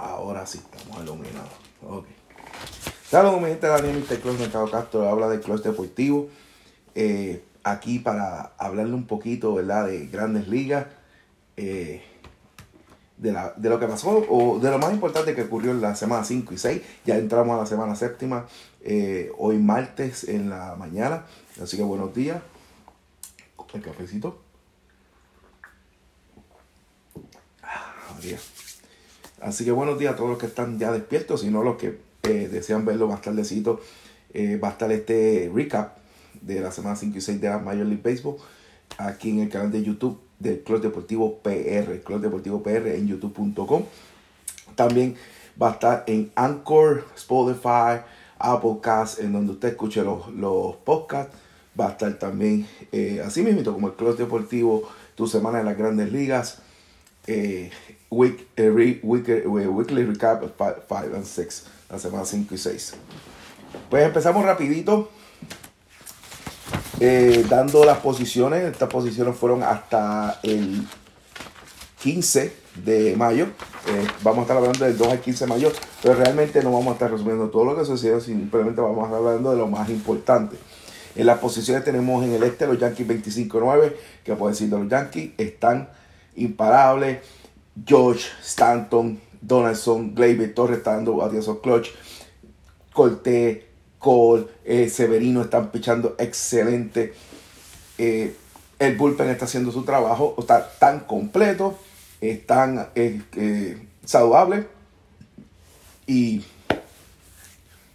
[0.00, 1.50] ahora sí, estamos iluminados.
[1.86, 2.06] Ok.
[3.08, 4.20] Saludos, mi gente, Daniel Mr.
[4.20, 6.28] Club Mercado Castro habla del Club Deportivo.
[6.94, 10.86] Eh, aquí para hablarle un poquito, ¿verdad?, de grandes ligas.
[11.56, 12.02] Eh,
[13.16, 15.94] de, la, de, lo que pasó o de lo más importante que ocurrió en la
[15.94, 16.82] semana 5 y 6.
[17.04, 18.46] Ya entramos a la semana séptima,
[18.80, 21.24] eh, hoy martes en la mañana.
[21.62, 22.40] Así que buenos días.
[23.72, 24.40] El cafecito.
[27.62, 28.16] Ah,
[29.40, 32.48] Así que buenos días a todos los que están ya despiertos, sino los que eh,
[32.50, 33.80] desean verlo más tardecito.
[34.34, 35.96] Eh, va a estar este recap
[36.40, 38.36] de la semana 5 y 6 de la Major League Baseball
[38.98, 43.84] aquí en el canal de YouTube del Club Deportivo PR, Club Deportivo PR en youtube.com.
[44.74, 45.16] También
[45.60, 48.02] va a estar en Anchor, Spotify,
[48.38, 51.36] Apple Cast, en donde usted escuche los, los podcasts.
[51.78, 55.78] Va a estar también eh, así mismo como el Club Deportivo, tu semana en las
[55.78, 56.58] grandes ligas.
[57.26, 57.70] Eh,
[58.10, 62.94] week, eh, weekly recap 5 and 6, la semana 5 y 6.
[63.88, 65.10] Pues empezamos rapidito
[67.00, 68.64] eh, dando las posiciones.
[68.64, 70.86] Estas posiciones fueron hasta el
[72.02, 72.52] 15
[72.84, 73.46] de mayo.
[73.88, 75.72] Eh, vamos a estar hablando del 2 al 15 de mayo,
[76.02, 79.18] pero realmente no vamos a estar resumiendo todo lo que sucedió, simplemente vamos a estar
[79.18, 80.56] hablando de lo más importante.
[81.16, 83.94] En las posiciones tenemos en el este los Yankees 25-9,
[84.24, 85.88] que puedo decir de los Yankees, están
[86.36, 87.18] imparables.
[87.84, 91.90] George, Stanton, Donaldson, Gleyber, Torres dando clutch.
[92.92, 93.62] Cortés,
[93.98, 97.14] Cole, eh, Severino están pichando excelente.
[97.98, 98.34] Eh,
[98.78, 101.78] el bullpen está haciendo su trabajo, está tan completo,
[102.20, 104.66] están eh, saludables.
[106.06, 106.44] Y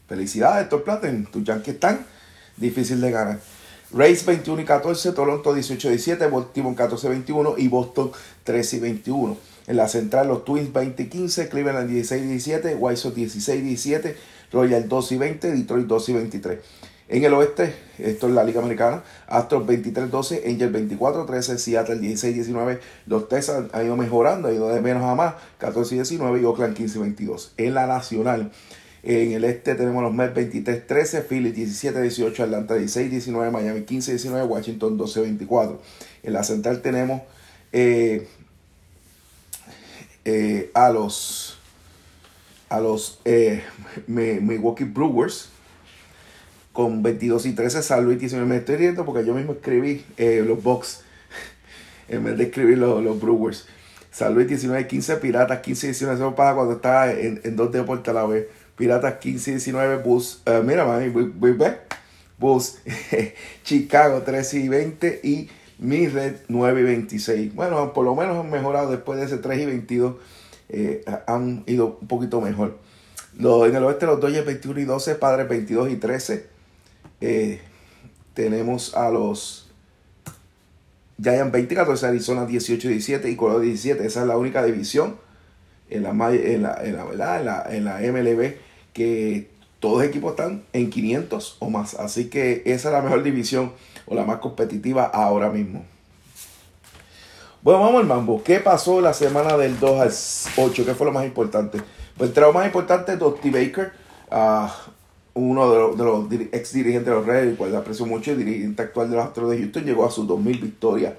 [0.07, 2.05] felicidades, Héctor Platen, tus Yankees están
[2.55, 3.39] difícil de ganar.
[3.91, 8.11] Rays 21 y 14, Toronto 18 y 17, Baltimore 14 y 21 y Boston
[8.43, 9.37] 13 y 21.
[9.67, 13.61] En la central, los Twins 20 y 15, Cleveland 16 y 17, White Sox 16
[13.61, 14.15] y 17,
[14.51, 16.59] Royal 2 y 20, Detroit 2 y 23.
[17.07, 23.29] En el oeste, esto es la Liga Americana, Astros 23-12, Angel 24-13, Seattle 16-19, los
[23.29, 27.51] Texas han ido mejorando, han ido de menos a más, 14-19 y Oakland 15-22.
[27.57, 28.51] En la Nacional,
[29.03, 35.77] en el este tenemos los Mets 23-13, Philly 17-18, Atlanta 16-19, Miami 15-19, Washington 12-24.
[36.23, 37.21] En la Central tenemos
[37.71, 38.27] eh,
[40.25, 41.57] eh, a los
[42.67, 43.63] a los eh,
[44.07, 45.49] Milwaukee Brewers
[46.73, 48.47] con 22 y 13 San Luis 19.
[48.47, 51.01] Me estoy riendo porque yo mismo escribí eh, los box
[52.09, 53.65] en vez de escribir los, los Brewers.
[54.11, 56.15] San Luis 19 y 15, Piratas 15 y 19.
[56.17, 58.47] Eso para cuando estaba en, en dos deportes a la vez.
[58.75, 60.41] Piratas 15 y 19, Bulls.
[60.45, 61.11] Uh, mira, mami.
[63.63, 65.49] Chicago 13 y 20 y
[65.79, 67.55] mi red 9 y 26.
[67.55, 70.15] Bueno, por lo menos han mejorado después de ese 3 y 22
[70.69, 72.77] eh, han ido un poquito mejor.
[73.37, 76.47] en el oeste los Dodgers 21 y 12, Padres 22 y 13.
[77.21, 77.61] Eh,
[78.33, 79.71] tenemos a los
[81.21, 84.05] Giants 20 14, Arizona 18 y 17 y Colorado 17.
[84.05, 85.15] Esa es la única división
[85.89, 88.55] en la, en la, en la, en la, MLB
[88.93, 89.49] que
[89.85, 91.93] todos equipos están en 500 o más.
[91.93, 93.71] Así que esa es la mejor división
[94.07, 95.85] o la más competitiva ahora mismo.
[97.61, 98.41] Bueno, vamos al mambo.
[98.43, 100.85] ¿Qué pasó la semana del 2 al 8?
[100.87, 101.79] ¿Qué fue lo más importante?
[102.17, 103.91] Pues el trabajo más importante es Dusty Baker,
[104.31, 104.67] uh,
[105.35, 109.11] uno de los, ex dirigentes de los Reyes, el cual aprecio mucho, el dirigente actual
[109.11, 111.13] de los Astros de Houston, llegó a sus 2.000 victorias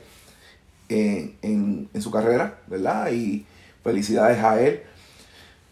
[0.88, 3.12] en, su carrera, ¿verdad?
[3.12, 3.46] Y
[3.84, 4.82] felicidades a él.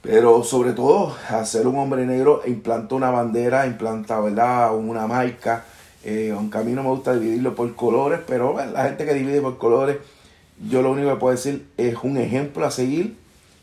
[0.05, 4.77] Pero sobre todo, a ser un hombre negro, implantó una bandera, implanta, ¿verdad?
[4.77, 5.65] Una marca.
[6.05, 9.41] Eh, aunque a mí no me gusta dividirlo por colores, pero la gente que divide
[9.41, 9.97] por colores
[10.63, 13.17] yo lo único que puedo decir es un ejemplo a seguir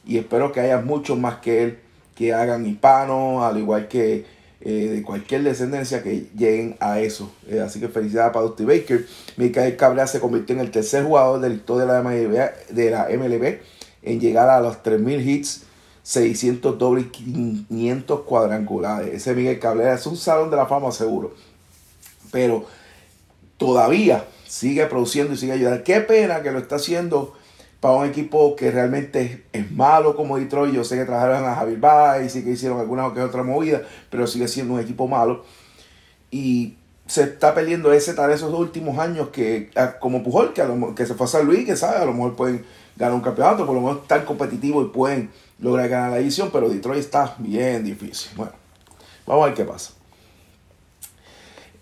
[0.05, 1.79] y espero que haya muchos más que él
[2.15, 4.25] que hagan hispanos, al igual que
[4.59, 7.31] eh, de cualquier descendencia que lleguen a eso.
[7.47, 9.07] Eh, así que felicidades para Dusty Baker.
[9.37, 12.91] Mikael Cabrera se convirtió en el tercer jugador de la historia de la MLB, de
[12.91, 13.59] la MLB
[14.03, 15.63] en llegar a los 3.000 hits,
[16.03, 19.13] 600 dobles, 500 cuadrangulares.
[19.13, 21.33] Ese Miguel Cabrera es un salón de la fama seguro.
[22.31, 22.65] Pero
[23.57, 25.83] todavía sigue produciendo y sigue ayudando.
[25.83, 27.33] Qué pena que lo está haciendo
[27.79, 30.73] para un equipo que realmente es malo como Detroit.
[30.73, 34.27] Yo sé que trabajaron a Javier Baez y que hicieron alguna que otra movida, pero
[34.27, 35.43] sigue siendo un equipo malo.
[36.29, 39.69] Y se está perdiendo ese tal esos últimos años que,
[39.99, 40.63] como Pujol, que,
[40.95, 42.65] que se fue a San Luis, que sabe, a lo mejor pueden
[42.95, 46.69] ganar un campeonato, por lo menos están competitivos y pueden lograr ganar la edición, pero
[46.69, 48.31] Detroit está bien difícil.
[48.35, 48.53] Bueno,
[49.25, 49.93] vamos a ver qué pasa.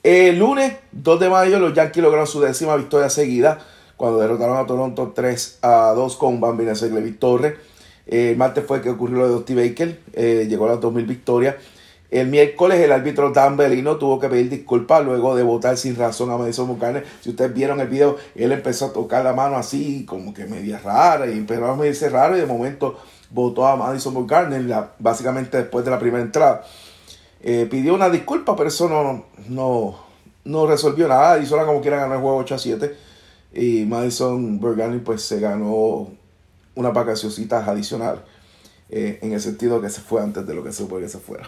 [0.03, 3.59] El lunes 2 de mayo los Yankees lograron su décima victoria seguida
[3.97, 7.55] cuando derrotaron a Toronto 3 a 2 con Bambina Seglevi Torres.
[8.05, 9.99] el martes fue que ocurrió lo de Dusty Baker,
[10.47, 11.55] llegó a las 2.000 victorias.
[12.11, 16.31] El miércoles el árbitro Dan Bellino tuvo que pedir disculpas luego de votar sin razón
[16.31, 17.05] a Madison Bumgarner.
[17.21, 20.79] Si ustedes vieron el video, él empezó a tocar la mano así, como que media
[20.79, 22.97] rara, y empezó a medirse raro, y de momento
[23.29, 26.63] votó a Madison Bumgarner, básicamente después de la primera entrada.
[27.41, 29.99] Eh, pidió una disculpa, pero eso no, no,
[30.45, 31.37] no resolvió nada.
[31.37, 32.95] Y solo como quiera ganar el juego 8 a 7.
[33.53, 36.09] Y Madison Bumgarner pues se ganó
[36.75, 38.23] una vacacioncitas adicional.
[38.89, 41.19] Eh, en el sentido que se fue antes de lo que se supone que se
[41.19, 41.47] fuera.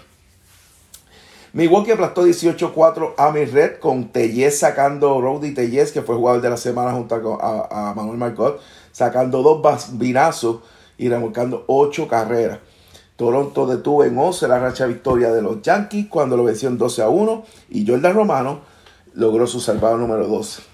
[1.53, 6.49] Milwaukee aplastó 18-4 a mi red con Tellez sacando Rowdy Tellez, que fue jugador de
[6.49, 8.61] la semana junto a, Manuel Marcot,
[8.93, 10.61] sacando dos bambinazos
[10.97, 12.59] y remolcando 8 carreras.
[13.17, 17.01] Toronto detuvo en 11 la racha victoria de los Yankees cuando lo venció en 12
[17.01, 18.61] a 1 y Jordan Romano
[19.13, 20.70] logró su salvado número 12.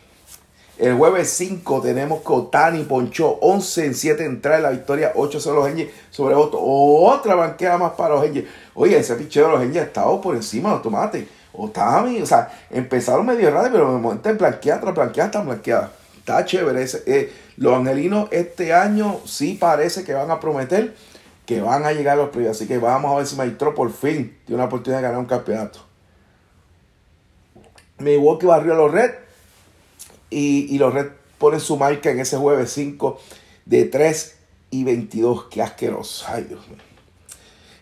[0.77, 5.65] El jueves 5 tenemos que Otani ponchó 11 en 7 entradas la victoria 8-0 los
[5.65, 6.59] Angels sobre otro.
[6.61, 8.47] Otra banquera más para los Angels.
[8.75, 11.27] Oye, ese picheo de los Angels ha estado por encima de los tomates.
[11.53, 15.91] Otani, o sea, empezaron medio raro, pero de momento en blanqueada tras blanqueada tras blanqueada.
[16.19, 16.85] Está chévere.
[17.07, 20.93] Eh, los angelinos este año sí parece que van a prometer
[21.47, 22.57] que van a llegar a los playoffs.
[22.57, 25.25] Así que vamos a ver si Maestro por fin tiene una oportunidad de ganar un
[25.25, 25.79] campeonato.
[27.97, 29.26] Milwaukee barrió a los Reds
[30.29, 33.19] y, los Reds ponen su marca en ese jueves 5
[33.65, 34.35] de 3
[34.71, 35.45] y 22.
[35.45, 36.25] Qué asqueroso.
[36.27, 36.77] Ay, Dios mío.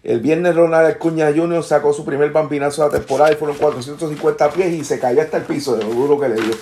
[0.03, 1.63] El viernes Ronald Acuña Jr.
[1.63, 5.38] sacó su primer bambinazo de la temporada y fueron 450 pies y se cayó hasta
[5.38, 6.53] el piso de lo duro que le dio.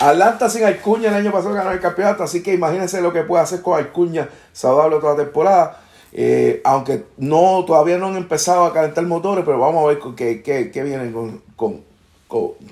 [0.00, 3.42] Atlanta sin Alcuña el año pasado ganó el campeonato, así que imagínense lo que puede
[3.42, 5.80] hacer con Alcuña saludable toda la temporada.
[6.14, 10.70] Eh, aunque no todavía no han empezado a calentar motores, pero vamos a ver qué,
[10.72, 11.12] qué, vienen
[11.56, 11.82] con,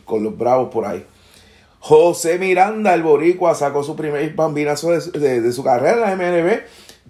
[0.05, 1.05] con los bravos por ahí.
[1.81, 6.61] José Miranda, el boricua, sacó su primer bambinazo de, su carrera en la MNB.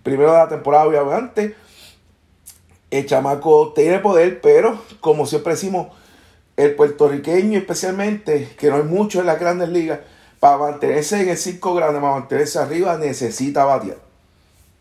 [0.05, 1.57] Primero de la temporada, obviamente.
[2.91, 5.89] El chamaco tiene poder, pero como siempre decimos,
[6.57, 10.01] el puertorriqueño especialmente, que no hay mucho en las grandes ligas,
[10.39, 13.99] para mantenerse en el circo grande, para mantenerse arriba, necesita batear.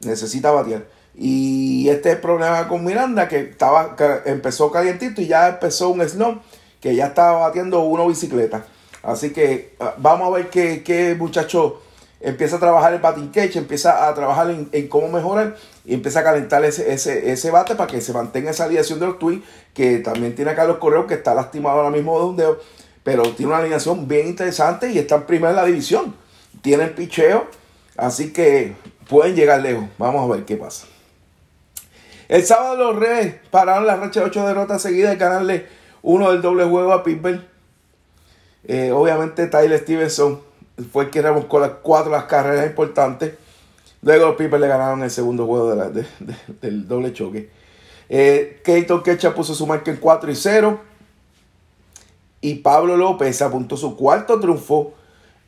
[0.02, 0.86] Necesita batear.
[1.16, 3.96] Y este es el problema con Miranda, que, estaba,
[4.26, 6.44] empezó calientito y ya empezó un slump,
[6.80, 8.66] que ya estaba batiendo una bicicleta.
[9.04, 11.82] Así que ah, vamos a ver qué, muchacho
[12.22, 15.56] empieza a trabajar el batting cage, empieza a trabajar en, cómo mejorar
[15.86, 19.20] y empieza a calentar ese, ese, bate para que se mantenga esa alineación de los
[19.20, 19.44] Twins,
[19.74, 22.60] que también tiene a Carlos Correo que está lastimado ahora mismo de un dedo,
[23.04, 26.14] pero tiene una alineación bien interesante y está primero en la división.
[26.62, 27.48] Tienen picheo,
[27.96, 28.76] así que
[29.08, 29.86] pueden llegar lejos.
[29.98, 30.88] Vamos a ver qué pasa.
[32.28, 35.66] El sábado los Reyes pararon la racha de 8 derrotas seguidas y ganarle
[36.04, 37.49] uno del doble juego a Pittsburgh
[38.66, 40.40] eh, obviamente Tyler Stevenson
[40.92, 43.34] fue el que remolcó las cuatro las carreras importantes.
[44.02, 45.76] Luego los Pipers le ganaron el segundo juego
[46.62, 47.50] del doble choque.
[48.10, 50.80] Eh, Keito Kecha puso su marca en 4 y 0.
[52.42, 54.94] Y Pablo López apuntó su cuarto triunfo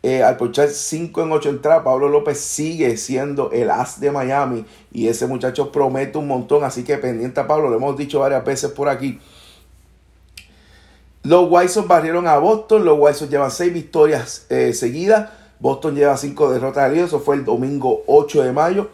[0.03, 1.83] eh, al ponchar 5 en 8 entradas.
[1.83, 4.65] Pablo López sigue siendo el as de Miami.
[4.91, 6.63] Y ese muchacho promete un montón.
[6.63, 9.19] Así que pendiente a Pablo, lo hemos dicho varias veces por aquí.
[11.23, 12.85] Los White barrieron a Boston.
[12.85, 15.29] Los White llevan seis victorias eh, seguidas.
[15.59, 18.89] Boston lleva cinco derrotas al Eso fue el domingo 8 de mayo.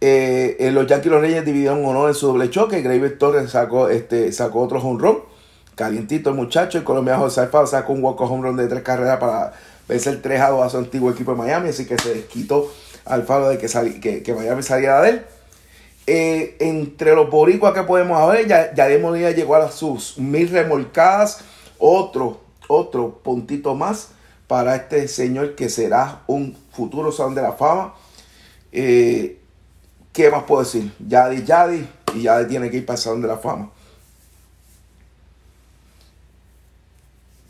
[0.00, 2.80] Eh, los Yankees y los Reyes dividieron honor en su doble choque.
[2.80, 5.18] Graver Torres sacó, este, sacó otro home run.
[5.74, 6.78] Calientito el muchacho.
[6.78, 9.52] El colombiano José Alfaro sacó un walk home run de tres carreras para
[9.86, 11.68] vencer 3 a 2 a su antiguo equipo de Miami.
[11.68, 12.72] Así que se desquitó
[13.04, 13.68] Alfaro de que,
[14.00, 15.26] que, que Miami saliera de él.
[16.10, 21.44] Eh, entre los boricuas que podemos ver, ya, ya Molina llegó a sus mil remolcadas.
[21.78, 24.08] Otro, otro puntito más
[24.46, 27.92] para este señor que será un futuro Salón de la Fama.
[28.72, 29.38] Eh,
[30.14, 30.90] ¿Qué más puedo decir?
[30.98, 33.70] Yadi Yadi y Yadi tiene que ir para el Salón de la Fama.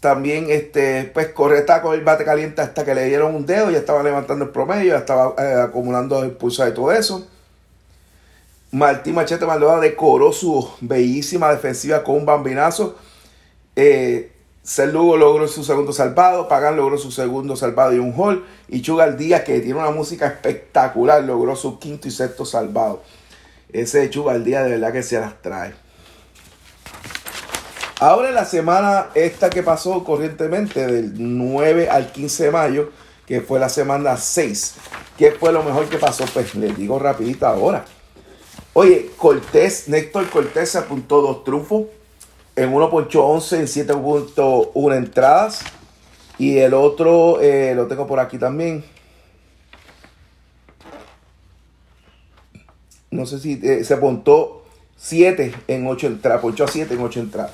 [0.01, 3.79] También, este, pues, Correta con el bate caliente hasta que le dieron un dedo, ya
[3.79, 7.25] estaba levantando el promedio, ya estaba eh, acumulando el pulso de todo eso.
[8.71, 12.97] Martín Machete Maldonado decoró su bellísima defensiva con un bambinazo.
[13.75, 14.33] Eh,
[14.93, 18.45] Lugo logró su segundo salvado, Pagan logró su segundo salvado y un hall.
[18.69, 23.03] Y Chugal Díaz, que tiene una música espectacular, logró su quinto y sexto salvado.
[23.73, 25.73] Ese Chugal Díaz de verdad que se las trae.
[28.01, 32.91] Ahora en la semana esta que pasó corrientemente, del 9 al 15 de mayo,
[33.27, 34.75] que fue la semana 6.
[35.17, 36.25] ¿Qué fue lo mejor que pasó?
[36.33, 37.85] Pues les digo rapidito ahora.
[38.81, 41.87] Oye, Cortés, Néctor Cortés apuntó dos triunfos.
[42.55, 45.63] En uno ponchó 11 en 7.1 entradas.
[46.39, 48.85] Y el otro eh, lo tengo por aquí también.
[53.11, 54.63] no sé si eh, se apuntó
[54.97, 57.51] 7 en 8 entradas, ponchó 7 en 8 entradas.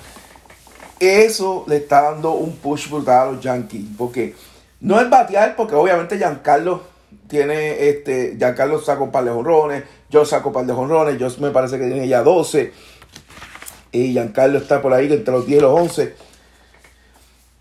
[1.01, 4.35] Eso le está dando un push brutal a los Yankees, porque
[4.79, 6.94] no es batear, porque obviamente Giancarlo
[7.29, 11.29] tiene, este, Giancarlo sacó un par de jonrones, yo saco un par de jonrones, yo
[11.41, 12.73] me parece que tiene ya 12,
[13.93, 16.15] y Giancarlo está por ahí entre los 10 y los 11.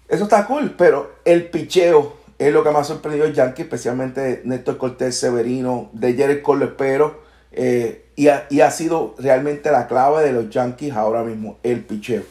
[0.09, 4.41] Eso está cool, pero el picheo es lo que más ha sorprendido a Yankee, especialmente
[4.43, 9.87] Néstor Cortés Severino, de Jared Cole espero, eh, y, ha, y, ha, sido realmente la
[9.87, 12.23] clave de los Yankees ahora mismo, el picheo.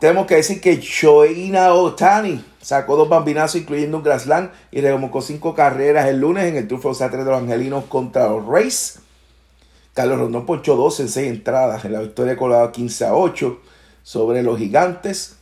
[0.00, 5.54] Tenemos que decir que Shoina Otani sacó dos bambinazos, incluyendo un Grassland, y remolcó cinco
[5.54, 9.00] carreras el lunes en el triunfo 3 de los Angelinos contra los Rays.
[9.92, 13.60] Carlos Rondón ponchó dos en seis entradas en la victoria de Colorado 15 a 8
[14.02, 15.36] sobre los Gigantes.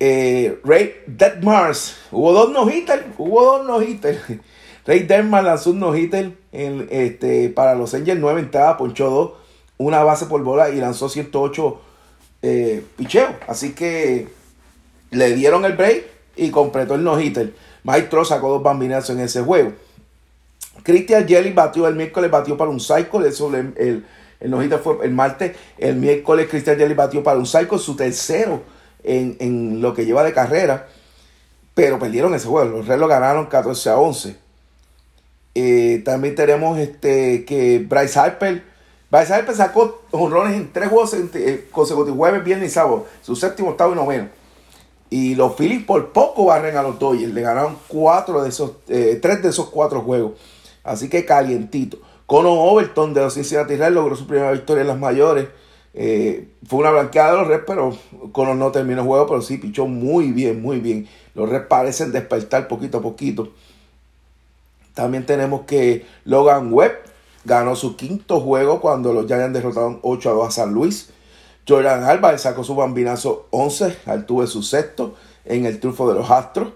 [0.00, 7.48] Eh, Ray Detmars, hubo dos no hubo dos no Ray Detmars lanzó un no este,
[7.50, 9.32] para los Angels, nueve entradas, ponchó dos,
[9.78, 11.80] una base por bola y lanzó 108
[12.42, 13.30] eh, picheos.
[13.46, 14.28] Así que
[15.10, 16.04] le dieron el break
[16.36, 17.52] y completó el no-hitter.
[18.24, 19.72] Sacó dos bambinazos en ese juego.
[20.82, 23.28] Christian Jelly batió el miércoles, batió para un cycle.
[23.28, 24.04] El,
[24.40, 25.56] el, el fue el martes.
[25.78, 28.62] El miércoles Christian Jelly batió para un cycle, su tercero
[29.06, 30.88] en, lo que lleva de carrera.
[31.74, 32.78] Pero perdieron ese juego.
[32.78, 34.36] Los Reds ganaron 14 a 11.
[35.54, 38.75] Eh, también tenemos este que Bryce Harper.
[39.16, 43.06] Harper sacó honrones en tres juegos eh, consecutivos, jueves, viernes y sábado.
[43.22, 44.28] Su séptimo, octavo y noveno.
[45.10, 47.32] Y los Phillies por poco barren a los Dodgers.
[47.32, 50.32] Le ganaron cuatro de esos, eh, tres de esos cuatro juegos.
[50.82, 51.98] Así que calientito.
[52.26, 55.46] Cono Overton de los Cincinnati Reds logró su primera victoria en las mayores.
[55.94, 57.96] Eh, fue una blanqueada de los Reds, pero
[58.32, 61.08] Cono no terminó el juego, pero sí pichó muy bien, muy bien.
[61.34, 63.52] Los Reds parecen despertar poquito a poquito.
[64.94, 66.96] También tenemos que Logan Webb
[67.46, 71.10] ganó su quinto juego cuando los Giants derrotaron 8 a 2 a San Luis.
[71.66, 76.68] Jordan Álvarez sacó su bambinazo 11, tuve su sexto en el triunfo de los Astros.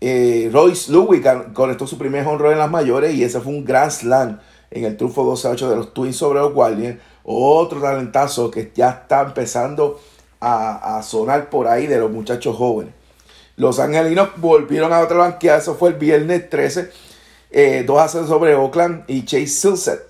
[0.00, 1.22] Eh, Royce Lewis
[1.54, 4.96] conectó su primer honrón en las mayores y ese fue un gran slam en el
[4.96, 6.98] triunfo 12-8 de los Twins sobre los Guardians.
[7.22, 9.98] Otro talentazo que ya está empezando
[10.40, 12.92] a, sonar por ahí de los muchachos jóvenes.
[13.56, 16.90] Los angelinos volvieron a otra banqueada, eso fue el viernes 13,
[17.54, 20.00] eh, 2 a 0 sobre Oakland y Chase Silset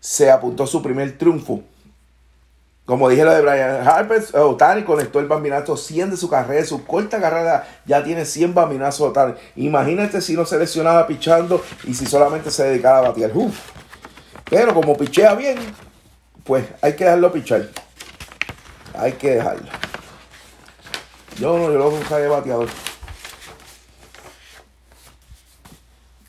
[0.00, 1.62] se apuntó su primer triunfo
[2.86, 6.84] como dije lo de Brian Harper, Otani conectó el bambinazo 100 de su carrera, su
[6.84, 9.34] corta carrera ya tiene 100 bambinazos Otani.
[9.56, 13.32] Imagínate si no se lesionaba pichando y si solamente se dedicaba a batear.
[13.34, 13.58] Uf.
[14.48, 15.58] Pero como pichea bien,
[16.44, 17.68] pues hay que dejarlo pichar.
[18.96, 19.66] Hay que dejarlo.
[21.40, 22.68] Yo no, yo lo de bateador.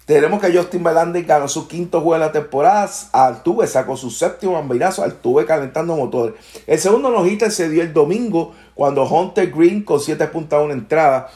[0.07, 2.89] Tenemos que Justin Verlander ganó su quinto juego de la temporada.
[3.11, 5.03] Altuve sacó su séptimo bambinazo.
[5.03, 6.33] Altuve calentando motores.
[6.65, 11.27] El segundo nojita se dio el domingo cuando Hunter Green con 7.1 entrada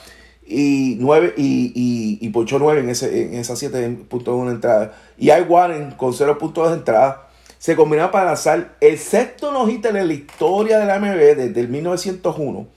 [0.47, 4.93] y 9 y, y, y ponchó 9 en, ese, en esas 7.1 entrada.
[5.17, 10.13] Y I Warren con 0.2 entrada se combinaron para lanzar el sexto nojita en la
[10.13, 12.67] historia de la MB desde el 1901,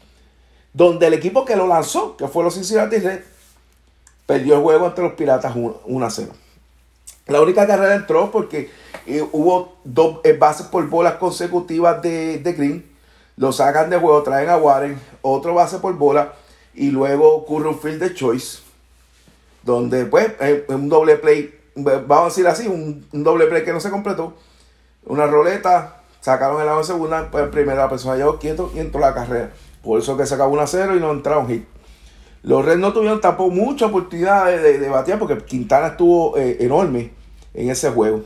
[0.73, 3.34] donde el equipo que lo lanzó, que fue los Cincinnati Reds,
[4.27, 6.33] perdió el juego ante los Piratas 1 a 0.
[7.27, 8.71] La única carrera entró porque
[9.07, 12.85] eh, hubo dos eh, bases por bolas consecutivas de, Green.
[13.37, 16.35] Lo sacan de juego, traen a Warren, otro base por bola
[16.75, 18.59] y luego ocurre un field de choice.
[19.63, 23.81] Donde, pues, eh, un doble play, vamos a decir así, un, doble play que no
[23.81, 24.35] se completó.
[25.07, 29.01] Una roleta, sacaron el lado de segunda, pues primero la persona llegó quieto y entró
[29.01, 29.51] la carrera.
[29.83, 31.67] Por eso que se acabó 1 a 0 y no entraron hit.
[32.45, 37.11] Los Reds no tuvieron tampoco mucha oportunidad de, de, batear porque Quintana estuvo eh, enorme
[37.55, 38.23] en ese juego.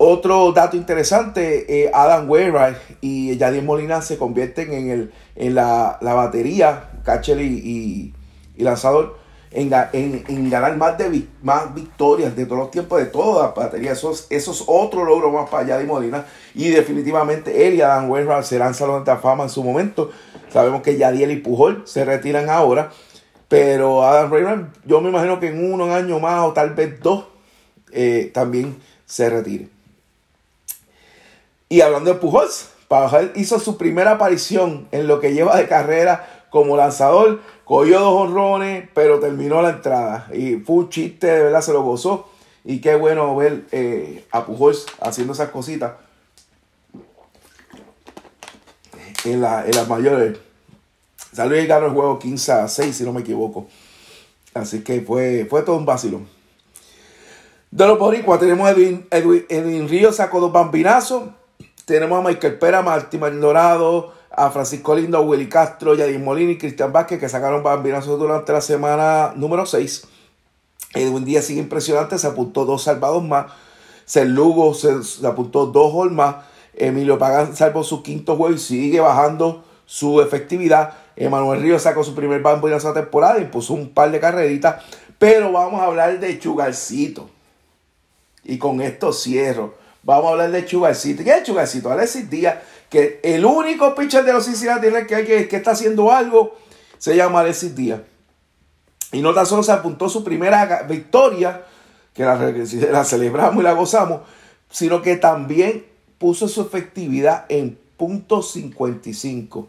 [0.00, 5.98] Otro dato interesante, eh, Adam Wainwright y Yadier Molina se convierten en, el, en la,
[6.00, 8.12] batería, catcher y,
[8.56, 9.16] lanzador,
[9.50, 9.70] en,
[10.50, 13.98] ganar más, de, más victorias de todos los tiempos, de todas las baterías.
[13.98, 16.26] Eso, es otro logro más para Yadier Molina.
[16.54, 20.10] Y definitivamente él y Adam Wainwright serán salón de fama en su momento.
[20.52, 22.90] Sabemos que Yadiel y Pujol se retiran ahora.
[23.48, 27.24] Pero Adam Raymond, yo me imagino que en uno año más o tal vez dos,
[27.92, 28.76] eh, también
[29.06, 29.68] se retire.
[31.70, 36.46] Y hablando de Pujols, Pujol hizo su primera aparición en lo que lleva de carrera
[36.50, 37.40] como lanzador.
[37.64, 40.28] Cogió dos honrones, pero terminó la entrada.
[40.32, 42.28] Y fue un chiste, de verdad, se lo gozó.
[42.64, 45.92] Y qué bueno ver eh, a Pujols haciendo esas cositas
[49.32, 50.38] en, la, en las mayores.
[51.32, 53.68] Salió y ganó el juego 15 a 6, si no me equivoco.
[54.54, 56.28] Así que fue, fue todo un vacilón.
[57.70, 61.24] De los boricuas tenemos a Edwin, Edwin, Edwin Río, sacó dos bambinazos.
[61.84, 66.58] Tenemos a Michael Pera, Martín Dorado, a Francisco Lindo, a Willy Castro, Yadir Molina y
[66.58, 70.06] Cristian Vázquez, que sacaron bambinazos durante la semana número 6.
[70.94, 73.52] Edwin Díaz sigue impresionante, se apuntó dos salvados más.
[74.04, 76.36] Ser Lugo se, apuntó dos gol más.
[76.78, 80.94] Emilio Pagán salvó su quinto juego y sigue bajando su efectividad.
[81.16, 84.84] Emanuel Ríos sacó su primer bambinazo de temporada y puso un par de carreritas.
[85.18, 87.28] Pero vamos a hablar de Chugarcito.
[88.44, 89.74] Y con esto cierro.
[90.02, 91.24] Vamos a hablar de Chugarcito.
[91.24, 91.90] ¿Qué es Chugarcito?
[91.90, 92.58] Alexis Díaz,
[92.88, 96.56] que el único pitcher de los Cincinnati que, hay que, está haciendo algo
[96.98, 98.00] se llama Alexis Díaz.
[99.10, 101.64] Y no tan solo se apuntó su primera victoria,
[102.14, 104.20] que la celebramos y la gozamos,
[104.70, 105.84] sino que también
[106.18, 109.66] puso su efectividad en punto .55.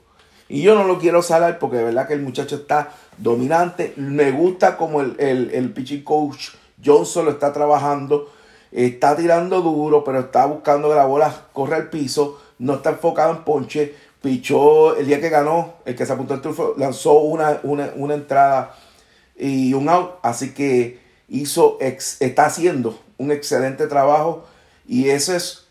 [0.50, 3.94] Y yo no lo quiero salar porque de verdad que el muchacho está dominante.
[3.98, 6.50] Me gusta como el, el, el pitching coach
[6.84, 8.32] Johnson lo está trabajando.
[8.72, 12.40] Está tirando duro, pero está buscando que la bola corra al piso.
[12.58, 13.96] No está enfocado en ponche.
[14.22, 18.16] Pichó el día que ganó, el que se apuntó al triunfo, lanzó una, una, una
[18.16, 18.76] entrada
[19.38, 20.16] y un out.
[20.24, 24.46] Así que hizo, está haciendo un excelente trabajo
[24.88, 25.69] y eso es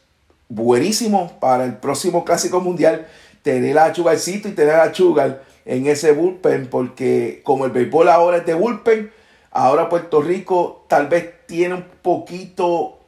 [0.48, 3.06] buenísimo para el próximo Clásico Mundial
[3.42, 8.38] tener a Chugarcito y tener a Chugar en ese bullpen porque como el béisbol ahora
[8.38, 9.12] es de bullpen,
[9.50, 12.98] ahora Puerto Rico tal vez tiene un poquito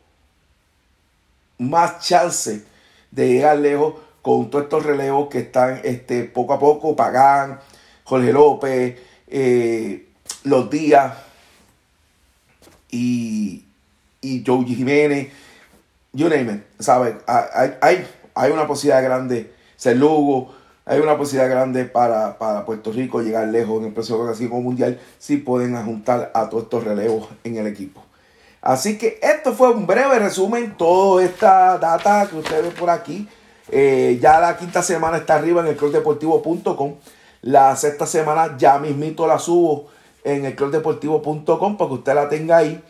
[1.59, 2.63] más chance
[3.11, 7.61] de llegar lejos con todos estos relevos que están este, poco a poco, Pagán,
[8.05, 10.07] Jorge López, eh,
[10.45, 11.15] los días
[12.91, 13.65] y,
[14.21, 15.29] y Joe Jiménez,
[16.13, 17.15] you name it, ¿sabes?
[17.27, 20.53] Hay, hay, una posibilidad grande, ser Lugo,
[20.85, 25.77] hay una posibilidad grande para, Puerto Rico llegar lejos en el próximo Mundial si pueden
[25.85, 28.03] juntar a todos estos relevos en el equipo.
[28.63, 33.29] Así que esto fue un breve resumen, toda esta data que ustedes ven por aquí.
[33.71, 36.95] Eh, ya la quinta semana está arriba en el clubdeportivo.com.
[37.43, 39.89] La sexta semana ya mismito la subo
[40.25, 42.83] en el clubdeportivo.com para que usted la tenga ahí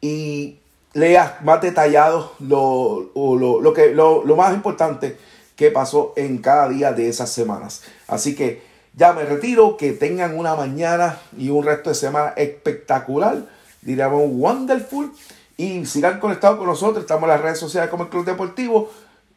[0.00, 0.59] y
[0.92, 5.16] lea más detallado lo, lo, que, lo, más importante
[5.56, 7.82] que pasó en cada día de esas semanas.
[8.08, 8.62] Así que
[8.94, 13.44] ya me retiro, que tengan una mañana y un resto de semana espectacular,
[13.82, 15.12] diríamos wonderful,
[15.56, 18.90] y sigan conectados con nosotros, estamos en las redes sociales como el Club Deportivo,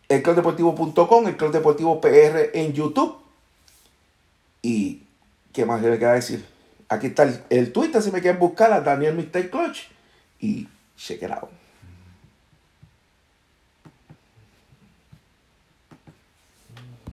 [0.08, 3.18] el clubdeportivo.com, el Club Deportivo PR en YouTube.
[4.62, 5.04] Y,
[5.52, 6.46] ¿qué más le queda decir?
[6.88, 9.90] Aquí está el, Twitter si me quieren buscar a Daniel Mistake Clutch
[10.40, 11.52] y check it out.